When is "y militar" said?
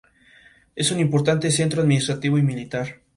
2.39-3.01